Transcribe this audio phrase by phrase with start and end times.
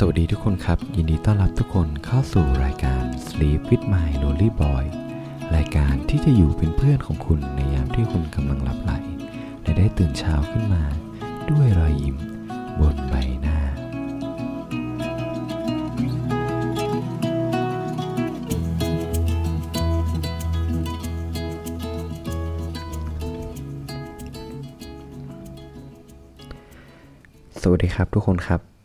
[0.00, 4.84] สวัสดีทุกคนครับ ยินดีต้อนรับทุกคนเข้าสู่รายการ Sleep with My Lonely Boy
[5.56, 8.92] รายการที่จะอยู่เป็นเพื่อนของคุณในยามที่คุณกำลังหลับไหล
[9.62, 10.84] และได้ตื่นเช้าขึ้นมา
[11.50, 12.16] ด้วยรอยยิ้ม
[12.80, 13.58] บนใบหน้า
[27.62, 28.75] สวัสดีครับทุกคนครับ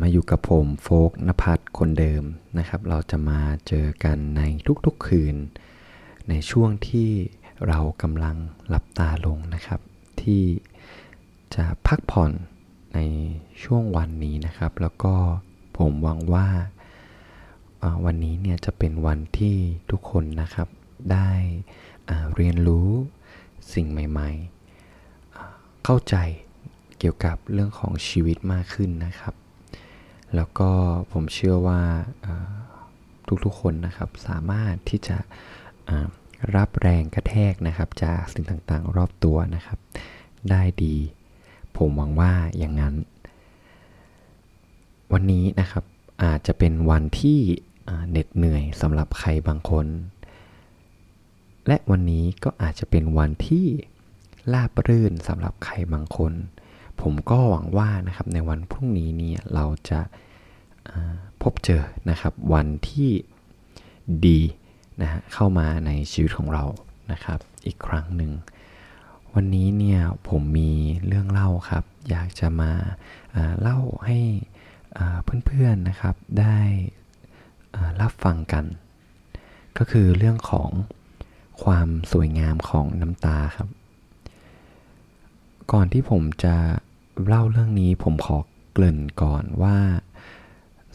[0.00, 2.22] มาอยู่กับผมโฟกนภัทรคนเดิม
[2.58, 4.42] นะครับ เราจะมาเจอกันใน
[4.86, 5.36] ทุกๆคืน
[6.28, 7.10] ในช่วงที่
[7.68, 8.36] เรากำลัง
[8.68, 9.80] หลับตาลงนะครับ
[10.20, 10.42] ที่
[11.54, 12.32] จะพักผ่อน
[12.94, 13.00] ใน
[13.62, 15.14] ช่วงวันนี้นะครับ แล้วก็
[15.76, 16.48] ผมหวังว่า
[18.04, 19.56] วันนี้เนี่ยจะเป็นวันที่
[19.90, 20.68] ทุกคนนะครับ
[21.12, 21.30] ได้
[22.34, 22.88] เรียนรู้
[23.74, 25.44] สิ่งใหม่ๆอ่
[25.84, 26.16] เข้าใจ
[26.98, 29.34] เกี่ยวกับเรื่องของชีวิตมากขึ้นนะครับ
[30.36, 30.70] แล้วก็
[31.12, 31.80] ผมเชื่อว่า
[33.44, 35.16] ทุกๆคนนะครับสามารถที่จะ
[36.56, 39.78] รับแรงกระแทกนะครับ จากสิ่งต่างๆ รอบตัวนะครับ
[40.50, 40.96] ได้ดี
[41.76, 42.94] ผมหวังว่าอย่างนั้น
[45.12, 45.84] วันนี้นะครับ
[46.24, 47.40] อาจจะเป็นวันที่
[48.10, 49.86] เหน็ดเหนื่อยสำหรับใครบางคน
[51.66, 53.66] และวันนี้ก็อาจจะเป็นวันที่
[54.52, 56.32] ราบรื่นสำหรับใครบางคน
[57.00, 60.00] ผมก็หวังว่านะครับในวันพรุ่งนี้เนี่ยเราจะ
[61.42, 63.10] พบเจอนะครับวันที่
[64.26, 64.40] ดี
[65.00, 66.64] นะฮะเข้ามาในชีวิตของเรา
[67.12, 68.32] นะครับ อีกครั้งหนึ่ง
[69.34, 70.72] วันนี้เนี่ยผมมี
[71.06, 72.72] เรื่องเล่าครับ อยากจะมา
[73.60, 74.18] เล่าให้
[75.46, 76.58] เพื่อนๆนะครับได้
[78.00, 78.64] รับฟังกัน
[79.78, 80.70] ก็คือเรื่องของ
[81.64, 83.68] ความสวยงามของน้ำตาครับ
[85.72, 86.56] ก่อนที่ผมจะ
[87.26, 88.38] เล่าเรื่องนี้ผมขอ
[88.72, 89.78] เกริ่นก่อนว่า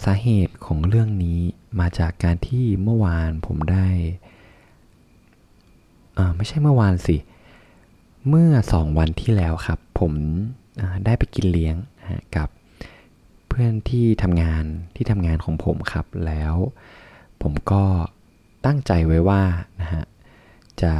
[0.03, 1.39] สาเหตุของเรื่องนี้
[1.79, 3.87] มาจากการที่เมื่อวานผมได้
[6.17, 7.17] อ่าไม่ใช่เมื่อวานสิ
[8.27, 10.13] เมื่อสองวันที่แล้วครับ ผม
[11.05, 11.75] ได้ไปกินเลี้ยง
[12.35, 12.49] กับ
[13.47, 14.63] เพื่อนที่ทำงาน
[14.95, 16.55] ที่ทำงานของผมครับแล้ว
[17.41, 17.83] ผมก็
[18.65, 19.43] ตั้งใจไว้ว่า
[19.81, 20.05] นะฮะ
[20.81, 20.93] จะ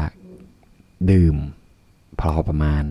[1.12, 1.36] ดื่ม
[2.20, 2.84] พอประมาณ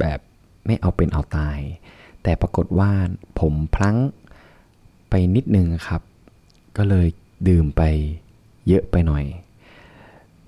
[0.00, 0.18] แบบ
[0.66, 1.58] ไม่เอาเป็นเอาตาย
[2.22, 2.90] แต่ปรากฏว่า
[3.40, 3.96] ผมพลั้ง
[5.08, 6.02] ไปนิดนึงครับ
[6.76, 7.06] ก็เลย
[7.48, 7.82] ดื่มไป
[8.68, 9.24] เยอะไปหน่อย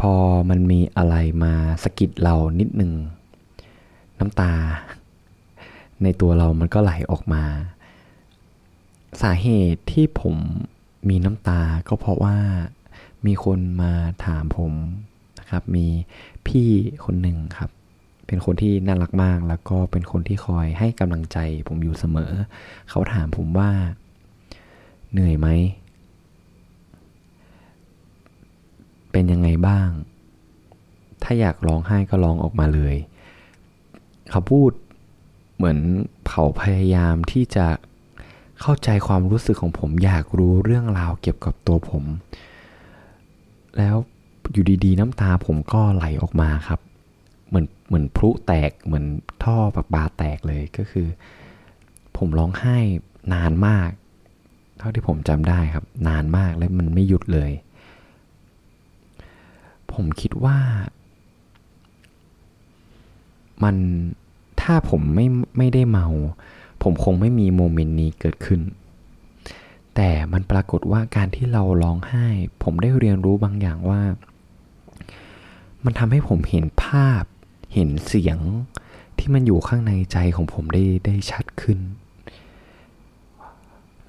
[0.00, 0.14] พอ
[0.50, 2.92] มันมีอะไรมาสะกิดเรานิดนึง
[4.18, 4.52] น้ำตา
[6.02, 7.44] ในตัวเรามันก็ไหลออกมา
[9.22, 10.36] สาเหตุที่ผม
[11.08, 12.36] มีน้ำตาก็เพราะว่า
[13.26, 13.92] มีคนมา
[14.24, 14.72] ถามผม
[15.38, 15.86] นะครับ มี
[16.46, 16.68] พี่
[17.04, 17.70] คนหนึ่งครับ
[18.30, 22.32] เป็นคนที่น่ารักมาก แล้วก็เป็นคนที่คอยให้กำลังใจผมอยู่เสมอ
[22.90, 23.70] เขาถามผมว่า
[25.12, 25.48] เหนื่อยไหม
[29.12, 29.88] เป็นยังไงบ้าง
[31.22, 32.96] ถ้าอยากร้องไห้ก็ร้องออกมาเลย
[34.30, 34.70] เขาพูด
[35.56, 35.78] เหมือน
[36.28, 37.66] เขาพยายามที่จะ
[38.60, 42.04] เข้าใจความรู้สึกของผมอยากรู้เรื่องราวเกี่ยวกับตัวผม
[43.78, 43.96] แล้ว
[44.52, 46.80] อยู่ดีๆ น้ำตาผมก็ไหลออกมาครับ
[47.50, 49.04] เหมือนเหมือนพลุแตกเหมือน
[49.44, 51.06] ท่อปากบาแตกเลยก็คือ
[52.16, 52.78] ผมร้องไห้
[53.34, 53.90] นานมาก
[54.78, 57.50] เท่าที่ผมจำได้ครับ นานมากและมันไม่หยุดเลย
[59.92, 60.58] ผมคิดว่า
[63.62, 63.76] มัน
[64.60, 65.26] ถ้าผมไม่
[65.58, 66.06] ไม่ได้เมา
[66.82, 68.60] ผมคงไม่มีโมเมนต์นี้เกิดขึ้น
[69.96, 72.26] แต่มันปรากฏว่าการที่เราร้องไห้
[72.62, 74.02] ผมได้เรียนรู้บางอย่างว่า
[75.84, 77.22] มันทำให้ผมเห็นภาพ
[77.74, 78.38] เห็นเสียง
[79.18, 81.78] ที่มันอยู่ข้างในใจของผมได้ได้ชัดขึ้น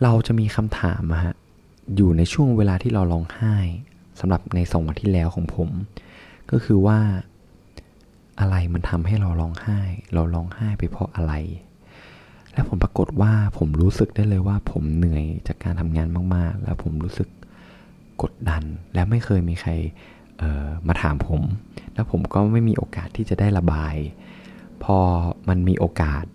[0.03, 1.35] เราจะมีคำถามอะฮะ
[1.95, 3.55] อยู่ในช่วงเวลาที่เราร้องไห้
[4.19, 5.69] สำหรับในสองวันที่แล้วของผม
[6.51, 6.99] ก็คือว่า
[8.39, 9.79] อะไรมันทำให้เราร้องไห้
[10.13, 11.33] เราร้องไห้ไปเพราะอะไร
[12.53, 17.29] และผมปรากฏว่าผมรู้สึกได้เลยว่า ผมเหนื่อยจากการทำงานมาก ๆ แล้วผมรู้สึก
[18.21, 19.71] กดดัน และไม่เคยมีใคร
[20.87, 21.41] มาถามผม
[21.93, 23.95] แล้วผมก็ไม่มีโอกาสที่จะได้ระบาย
[24.83, 24.97] พอ
[25.49, 26.25] มันมีโอกาส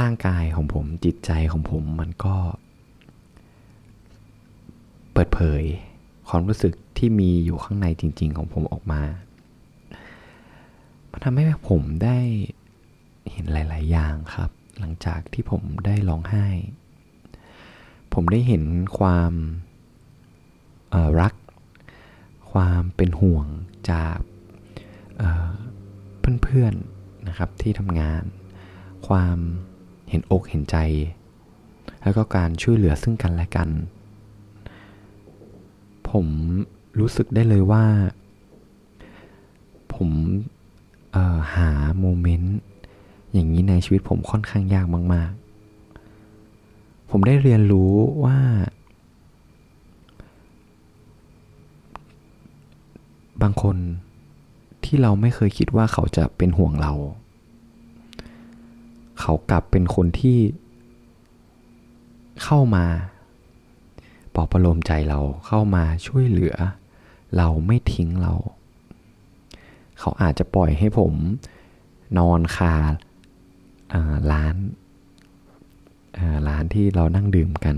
[0.00, 2.36] ร่างกายของผมจิตใจของผมมันก็
[5.12, 5.62] เปิดเผย
[6.28, 9.02] ความรู้สึกที่มีอยู่ข้างในจริง ๆ ของผมออกมา
[11.10, 12.18] มันทำให้ผมได้
[13.30, 16.46] เห็นหลาย ๆ อย่างครับ หลังจากที่ผมได้ร้องไห้
[18.14, 18.64] ผมได้เห็น
[18.98, 19.32] ความ
[21.20, 21.34] รัก
[22.54, 23.46] ความเป็นห่วง
[23.90, 24.18] จาก
[25.18, 28.22] เเพื่อนๆนะครับที่ทำงาน
[29.08, 29.38] ความ
[30.10, 30.76] เห็นอกเห็นใจ
[32.02, 33.68] แล้วก็การช่วยเหลือซึ่งกันและกัน
[36.10, 36.26] ผม
[36.98, 37.84] รู้สึกได้เลยว่า
[39.94, 40.10] ผม
[41.54, 41.70] หา
[42.00, 42.56] โมเมนต์
[43.32, 45.30] อย่างนี้ในชีวิตผมค่อนข้างยากมาก
[46.20, 47.92] ๆ ผมได้เรียนรู้
[48.24, 48.38] ว่า
[53.42, 53.76] บางคน
[54.84, 56.92] ที่เราไม่เคยคิดว่าเขาจะเป็นห่วงเรา
[59.20, 60.38] เขากลับเป็นคนที่
[62.42, 62.84] เข้ามา
[64.34, 66.54] ปลอบประโลมใจเราเข้ามาช่วยเหลือ
[67.36, 68.34] เราไม่ทิ้งเรา
[69.98, 71.12] เขาอาจจะปล่อยให้ผม
[72.18, 72.74] นอนคา
[74.32, 74.56] ร้าน
[76.48, 77.76] ร้านที่เรานั่งดื่มกัน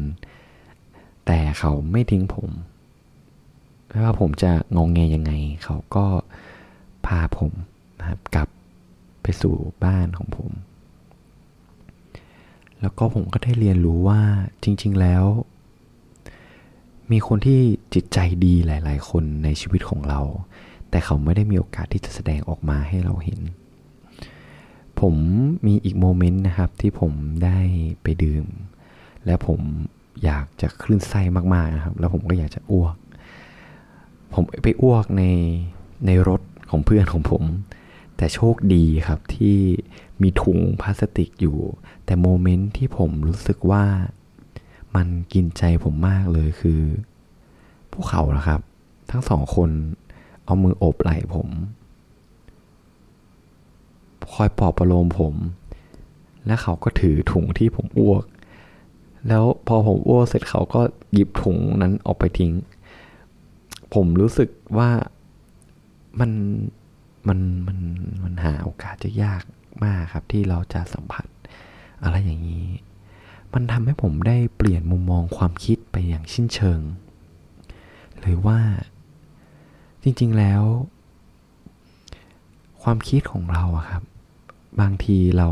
[1.26, 2.50] แต่เขาไม่ทิ้งผม
[3.88, 5.32] ไม่ว่าผมจะงงเงยยังไง
[5.64, 6.06] เขาก็
[7.06, 7.52] พาผม
[7.98, 8.48] นะครับกลับ
[9.22, 9.54] ไปสู่
[9.84, 10.50] บ้านของผม
[12.80, 14.20] แล้วก็ผมก็ได้เรียนรู้ว่า
[14.62, 15.24] จริง ๆแล้ว
[17.12, 17.60] มีคนที่
[17.94, 20.20] จิตใจดีหลาย ๆ คนในชีวิตของเรา
[20.90, 23.40] แต่เขาไม่ได้มีโอกาสที่จะแสดงออกมาให้เราเห็น
[25.00, 25.14] ผม
[25.66, 27.12] มีอีกโมเมนต์นะครับที่ผม
[27.44, 27.58] ได้
[28.02, 28.46] ไปดื่ม
[29.26, 29.60] และผม
[30.24, 31.20] อยากจะคลื่นไส้
[31.54, 32.94] มาก ๆ นะครับ แล้วผมก็อยากจะอ้วก
[34.36, 35.24] ผมไปอ้วกใน
[36.06, 36.40] ในรถ
[36.70, 37.42] ของเพื่อนของผม
[38.16, 39.56] แต่โชคดีครับที่
[40.22, 41.58] มีถุงพลาสติกอยู่
[42.04, 43.84] แต่โมเมนต์ที่ผมรู้สึกว่า
[44.94, 46.80] มันกินใจผมมากเลยคือ
[47.92, 48.60] พวกเขานะครับ
[49.10, 49.70] ทั้งสองคน
[50.44, 51.48] เอามือโอบไหล่ผม
[54.32, 55.34] คอยปลอบประโลมผม
[56.46, 58.24] และเขาก็ถือถุงที่ผมอ้วก
[59.28, 60.80] แล้วพอผมอ้วกเสร็จเขาก็
[61.12, 62.52] หยิบถุงนั้นออกไปทิ้ง
[63.94, 64.90] ผมรู้สึกว่า
[66.20, 66.30] มัน
[67.28, 67.78] มันมัน
[68.22, 69.42] มันหาโอกาสจะยาก
[69.84, 71.26] มากครับที่เราจะสัมผัส
[72.02, 72.66] อะไรอย่างนี้
[73.54, 76.80] มันทำให้ผมได้เปลี่ยนมุมมองความคิดไปอย่างชิ้นเชิง
[78.20, 78.60] เลยว่า
[80.02, 80.62] จริงๆแล้ว
[82.82, 84.02] ความคิดของเราอะครับ
[84.80, 85.48] บางทีเรา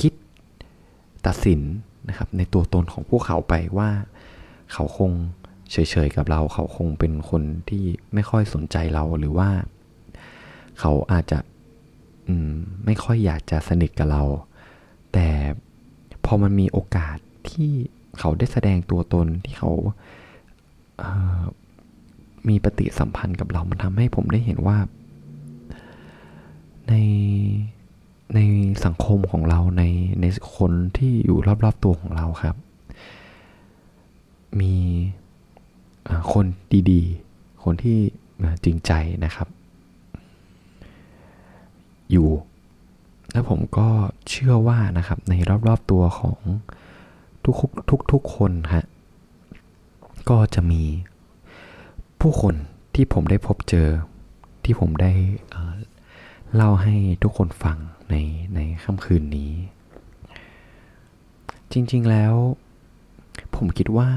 [0.00, 0.12] คิด
[1.26, 1.60] ตัดสิน
[2.08, 3.90] นะครับ ในตัวตนของพวกเขาไปว่า
[4.72, 5.10] เขาคง
[5.70, 5.76] เฉ
[6.06, 7.84] ยๆกับเราเขาคงเป็นคนที่
[8.14, 9.50] ไม่ค่อยสนใจเราหรือว่า
[10.80, 11.38] เขาอาจจะ
[12.84, 14.22] ไม่ค่อยอยากจะสนิทกับเรา
[15.12, 15.28] แต่
[16.24, 17.16] พอมันมีโอกาส
[17.50, 17.70] ที่
[18.18, 21.42] เขาได้แสดงตัวตนที่เขาา
[22.48, 24.78] มีปฏิสัมพันธ์กับเรา มันทำให้ผมได้เห็นว่า
[26.88, 26.94] ใน
[28.34, 28.40] ใน
[28.84, 29.82] สังคมของเราใน
[30.20, 30.24] ใน
[30.56, 32.56] คนที่อยู่รอบๆตัวของเราครับ
[34.60, 34.74] มี
[36.32, 36.46] คน
[36.90, 37.98] ดีๆ คนที่
[38.64, 38.92] จริงใจ
[39.24, 39.48] นะครับ
[42.10, 42.28] อยู่
[43.32, 43.88] แล้วผมก็
[44.28, 45.34] เชื่อว่านะครับใน
[45.66, 46.38] รอบๆตัวของ
[47.44, 47.54] ทุก
[47.90, 48.84] ทุกทุกคนฮะ
[50.30, 50.82] ก็จะมี
[52.20, 52.54] ผู้คน
[52.94, 53.88] ที่ผมได้พบเจอ
[54.64, 55.12] ที่ผมได้
[56.54, 57.78] เล่าให้ทุกคนฟัง
[58.10, 58.14] ใน
[58.54, 59.52] ในค่ำคืนนี้
[61.72, 62.34] จริง ๆแล้ว
[63.56, 64.10] ผมคิดว่า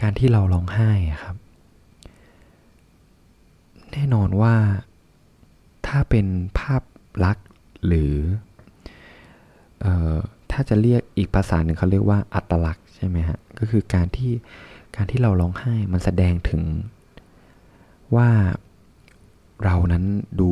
[0.00, 0.90] การที่เราร้องไห้
[1.22, 1.36] ครับ
[3.92, 4.54] แน่นอนว่า
[5.86, 6.26] ถ้าเป็น
[6.58, 6.82] ภาพ
[7.24, 7.46] ลักษณ์
[7.86, 8.14] หรือ
[9.84, 9.86] อ
[10.50, 14.32] ถ้าจะเรียกอีกภาษาหนึ่งเขาเรียกว่าอัตลักษณ์ใช่ไหมฮะก็คือการที่
[14.96, 16.62] การที่เราร้องไห้มันแสดงถึง
[18.16, 18.28] ว่า
[19.64, 20.04] เรานั้น
[20.40, 20.50] ดู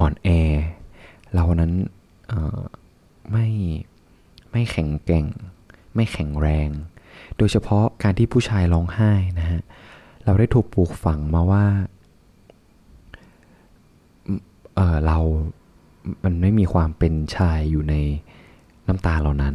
[0.00, 0.28] อ่อนแอ
[1.34, 1.72] เรานั้น
[3.32, 3.48] ไม่
[4.50, 5.26] ไม่แข็งแกร่ง
[5.94, 6.68] ไม่แข็งแรง
[7.38, 9.60] โดยเฉพาะการที่ผู้ชายร้องไห้นะฮะ
[10.24, 11.64] เราได้ถูกปลูกฝังมาว่า
[14.74, 15.18] เออเรา
[16.24, 17.94] มันไม่มีความเป็นชายอยู่ใน
[18.86, 19.54] น้ำตาเหล่านั้น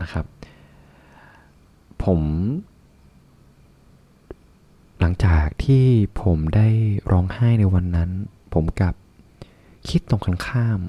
[0.00, 0.26] นะครับ
[2.04, 2.20] ผม
[5.00, 5.84] หลังจากที่
[6.22, 6.68] ผมได้
[7.12, 8.10] ร้องไห้ในวันนั้น
[8.54, 8.94] ผมกับ
[9.88, 10.80] คิดตรงกันข้าม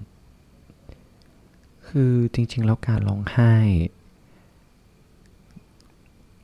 [1.87, 3.53] คือจริง ๆ แล้วการร้องไห้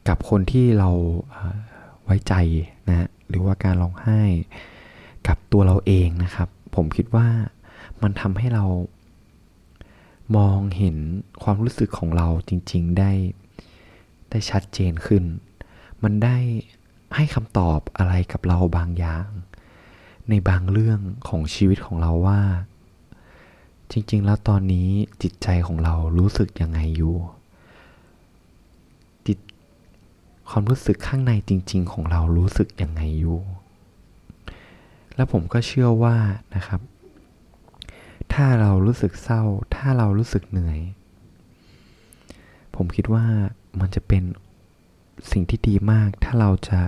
[0.09, 0.89] กับคนที่เรา
[2.03, 2.33] ไว้ใจ
[2.89, 4.21] นะหรือว่าการร้องไห้
[5.27, 7.27] กับตัวเราเองนะครับ ผมคิดว่า
[8.01, 8.65] มันทำให้เรา
[10.37, 10.97] มองเห็น
[11.43, 13.11] ความรู้สึกของเราจริง ๆ ได้
[14.29, 15.23] ได้ชัดเจนขึ้น
[16.03, 16.37] มันได้
[17.15, 19.27] ให้คำตอบอะไรกับเราบางอย่าง
[20.29, 22.41] ในบางเรื่องของชีวิตของเราว่า
[23.91, 24.89] จริง ๆ แล้วตอนนี้
[25.21, 27.15] จิตใจของเรารู้สึกยังไงอยู่
[30.49, 33.39] ความรู้สึกข้างในจริง ๆ ของเรารู้สึกยังไงอยู่
[35.15, 36.17] แล้วผมก็เชื่อว่า
[36.55, 36.81] นะครับ
[38.33, 39.43] ถ้าเรารู้สึกเศร้า
[39.75, 40.79] ถ้าเรารู้สึกเหนื่อย
[42.75, 43.25] ผมคิดว่า
[43.79, 44.23] มันจะเป็น
[45.31, 46.79] สิ่งที่ดีมาก ถ้าเราจะ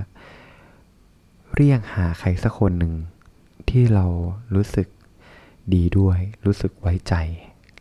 [1.55, 2.93] เรียกหาใครสักคนหนึ่ง
[3.69, 4.05] ที่เรา
[4.55, 4.87] รู้สึก
[5.73, 7.13] ดีด้วย รู้สึกไว้ใจ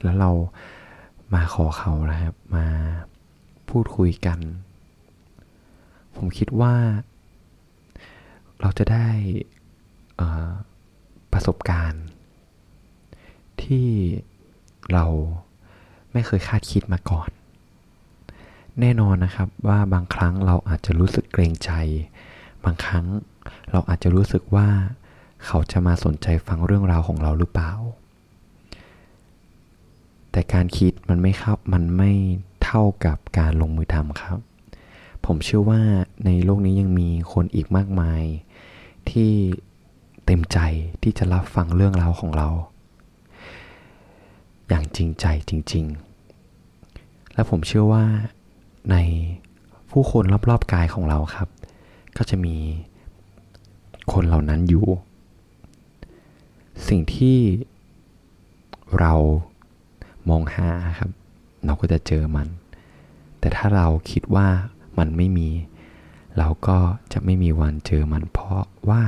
[0.03, 0.31] แล้วเรา
[1.35, 2.67] มาขอเขานะครับ มา
[3.69, 4.39] พูดคุยกัน
[6.17, 6.75] ผมคิดว่า
[8.61, 9.09] เราจะได้
[11.33, 12.05] ประสบการณ์
[13.63, 13.89] ที่
[14.93, 15.05] เรา
[16.13, 17.31] ไม่เคยคาดคิดมาก่อน
[18.81, 21.71] แน่นอนนะครับว่าบางครั้งเราอาจจะรู้สึกเกรงใจ
[22.65, 23.07] บางครั้ง
[23.71, 24.69] เราอาจจะรู้สึกว่า
[25.47, 27.73] เขาจะมาสนใจฟังเรื่องราวของเราหรือเปล่า
[30.33, 32.13] แต่การคิดมันไม่เข้ามันไม่
[32.65, 34.39] เท่ากับการลงมือทำครับ
[35.27, 35.81] ผมเชื่อว่า
[36.25, 38.23] ในโลกนี้ยังมีคนอีกมากมาย
[39.11, 39.31] ที่
[40.25, 40.59] เต็มใจ
[41.03, 42.49] ที่จะรับฟังเรื่องราวของเรา
[44.69, 45.85] อย่างจริงใจจริง
[46.61, 48.05] ๆ และผมเชื่อว่า
[48.91, 48.97] ใน
[49.91, 51.49] ผู้คนรอบๆกายของเราครับ
[52.17, 52.57] ก็จะมี
[54.13, 54.87] คนเหล่านั้นอยู่
[56.89, 57.39] สิ่งที่
[59.01, 59.15] เรา
[60.29, 61.11] มองหาครับ
[61.65, 62.49] เราก็จะเจอมัน
[63.41, 64.49] แต่ถ้าเราคิดว่า
[64.99, 65.49] มันไม่มี
[66.39, 66.79] เราก็
[67.13, 69.03] จะไม่มีวันเจอมันเพราะว่า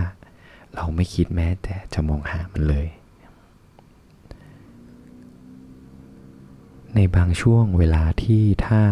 [0.75, 2.89] เราไม่คิดแม้แต่จะมองหามันเลย
[6.95, 8.83] ในบางช่วงเวลาที่ถ้า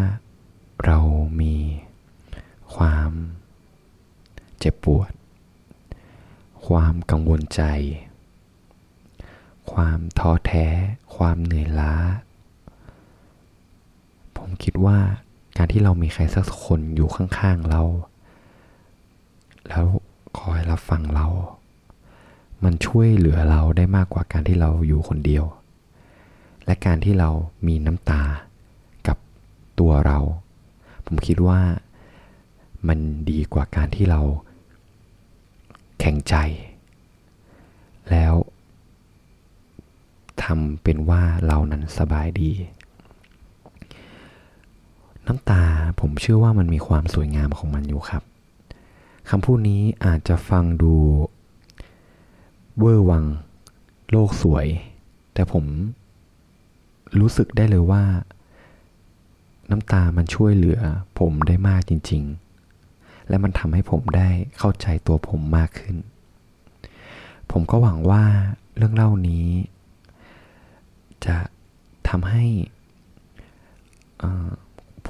[0.84, 0.98] เรา
[1.40, 1.56] มี
[2.74, 3.10] ความ
[4.58, 5.12] เจ็บปวด
[6.66, 7.62] ความกังวลใจ
[9.72, 10.66] ความท้อแท้
[11.16, 11.94] ความเหนื่อยล้า
[14.36, 14.98] ผมคิดว่า
[15.56, 17.82] การที่เรามีใครสักคนอยู่ข้างๆเรา
[19.68, 19.86] แล้ว
[20.38, 21.26] คอยรับฟังเรา
[22.64, 25.44] มันช่วยเหลือเราได้มากกว่าการที่เราอยู่คนเดียว
[26.64, 27.30] และการที่เรา
[27.66, 28.22] มีน้ำตา
[29.06, 29.16] กับ
[29.78, 30.18] ตัวเรา
[31.06, 31.60] ผมคิดว่า
[32.88, 32.98] มัน
[33.30, 34.20] ดีกว่าการที่เรา
[36.00, 36.34] แข็งใจ
[38.10, 38.34] แล้ว
[40.42, 42.50] ทำเป็นว่าเรานั้นสบายดี
[45.32, 45.64] น้ำตา
[46.00, 48.22] ผมเชื่อว่ามันมีความสวยงามของมันอยู่ครับ
[49.30, 50.94] คำพูดนี้อาจจะฟังดู
[52.78, 53.24] เวอร์วัง
[54.10, 54.66] โลกสวย
[55.34, 55.64] แต่ผม
[57.20, 58.04] รู้สึกได้เลยว่า
[59.70, 60.80] น้ำตามันช่วยเหลือ
[61.18, 62.22] ผมได้มากจริง
[62.76, 65.96] ๆ และมันทำให้ผมได้เข้าใจตัวผมมากขึ้น
[67.50, 68.24] ผมก็หวังว่า
[68.76, 69.46] เรื่องเล่านี้
[71.24, 71.36] จะ
[72.08, 72.44] ทำให้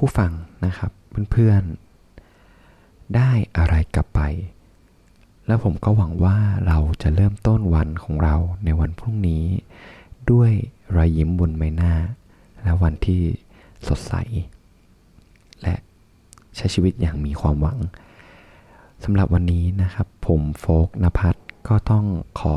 [0.03, 0.33] ผู้ฟัง
[0.65, 0.91] นะครับ
[1.31, 4.21] เพื่อนๆ ได้อะไรกลับไป
[5.47, 9.43] แล้วผมก็หวังว่าเราจะเริ่มต้นวันของเราในวันพรุ่งนี้
[10.31, 10.51] ด้วย
[10.95, 11.93] รอยยิ้มบนใบหน้า
[12.63, 13.21] และวันที่
[13.87, 14.13] สดใส
[15.61, 15.75] และ
[16.55, 17.79] ใช้ชีวิตอย่างมีความหวัง
[19.03, 22.05] สำหรับวันนี้นะครับ ผมโฟกนภัทรก็ต้อง
[22.39, 22.55] ขอ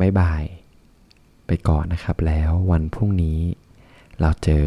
[0.00, 0.42] บายบาย
[1.46, 3.38] ไปก่อนนะครับแล้ววันพรุ่งนี้
[4.20, 4.64] เราเจอ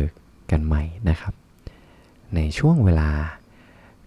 [0.51, 1.34] กันใหม่นะครับ
[2.36, 3.10] ในช่วงเวลา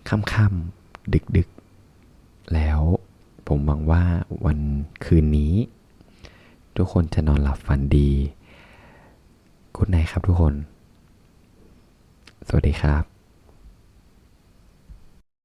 [0.09, 2.81] ค่ำๆดึกๆ แล้ว
[3.47, 4.05] ผมหวังว่า
[4.47, 4.59] วัน
[5.05, 5.55] คืนนี้
[6.77, 8.11] ทุกคนจะนอนหลับฝันดี
[9.77, 10.55] กุดไนครับทุกคน
[12.47, 13.12] สวัสดีครับ